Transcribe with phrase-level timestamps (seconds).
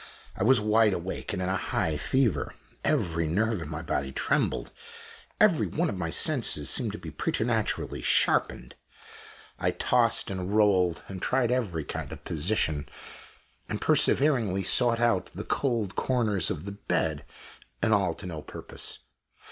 [0.35, 2.55] I was wide awake, and in a high fever.
[2.83, 4.71] Every nerve in my body trembled
[5.39, 8.73] every one of my senses seemed to be preternaturally sharpened.
[9.59, 12.89] I tossed and rolled, and tried every kind of position,
[13.69, 17.23] and perseveringly sought out the cold corners of the bed,
[17.83, 18.97] and all to no purpose.